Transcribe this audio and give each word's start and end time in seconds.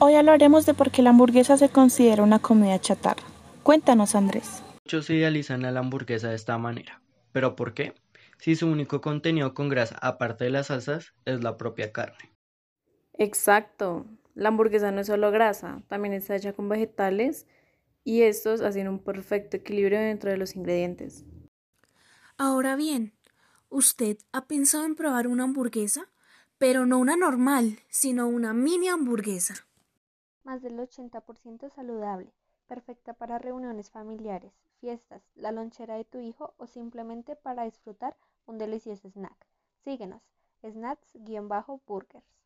Hoy 0.00 0.14
hablaremos 0.14 0.64
de 0.64 0.74
por 0.74 0.92
qué 0.92 1.02
la 1.02 1.10
hamburguesa 1.10 1.56
se 1.56 1.70
considera 1.70 2.22
una 2.22 2.38
comida 2.38 2.78
chatarra. 2.80 3.24
Cuéntanos, 3.64 4.14
Andrés. 4.14 4.62
Muchos 4.84 5.10
idealizan 5.10 5.64
a 5.64 5.72
la 5.72 5.80
hamburguesa 5.80 6.28
de 6.28 6.36
esta 6.36 6.56
manera. 6.56 7.02
¿Pero 7.32 7.56
por 7.56 7.74
qué? 7.74 7.94
Si 8.38 8.54
su 8.54 8.68
único 8.68 9.00
contenido 9.00 9.54
con 9.54 9.68
grasa, 9.68 9.98
aparte 10.00 10.44
de 10.44 10.50
las 10.50 10.68
salsas, 10.68 11.14
es 11.24 11.42
la 11.42 11.56
propia 11.56 11.92
carne. 11.92 12.30
Exacto. 13.14 14.06
La 14.36 14.50
hamburguesa 14.50 14.92
no 14.92 15.00
es 15.00 15.08
solo 15.08 15.32
grasa, 15.32 15.82
también 15.88 16.14
está 16.14 16.36
hecha 16.36 16.52
con 16.52 16.68
vegetales 16.68 17.48
y 18.04 18.22
estos 18.22 18.60
hacen 18.60 18.86
un 18.86 19.00
perfecto 19.00 19.56
equilibrio 19.56 19.98
dentro 19.98 20.30
de 20.30 20.36
los 20.36 20.54
ingredientes. 20.54 21.24
Ahora 22.36 22.76
bien, 22.76 23.14
¿usted 23.68 24.18
ha 24.30 24.46
pensado 24.46 24.84
en 24.84 24.94
probar 24.94 25.26
una 25.26 25.42
hamburguesa? 25.42 26.08
Pero 26.56 26.86
no 26.86 26.98
una 26.98 27.16
normal, 27.16 27.80
sino 27.88 28.28
una 28.28 28.54
mini 28.54 28.88
hamburguesa. 28.88 29.67
Más 30.44 30.62
del 30.62 30.78
80% 30.78 31.68
saludable, 31.70 32.32
perfecta 32.66 33.14
para 33.14 33.38
reuniones 33.38 33.90
familiares, 33.90 34.52
fiestas, 34.80 35.22
la 35.34 35.52
lonchera 35.52 35.96
de 35.96 36.04
tu 36.04 36.18
hijo 36.18 36.54
o 36.56 36.66
simplemente 36.66 37.36
para 37.36 37.64
disfrutar 37.64 38.16
un 38.46 38.58
delicioso 38.58 39.08
snack. 39.08 39.46
Síguenos, 39.84 40.22
snacks-burgers. 40.62 42.37